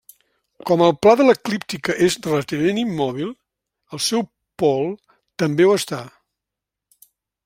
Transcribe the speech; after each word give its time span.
Com 0.67 0.81
el 0.85 0.93
pla 1.05 1.11
de 1.17 1.25
l'eclíptica 1.25 1.97
és 2.05 2.15
relativament 2.23 2.79
immòbil, 2.83 3.29
el 3.97 4.01
seu 4.09 4.25
pol 4.63 4.89
també 5.43 5.69
ho 5.69 5.77
està. 5.83 6.01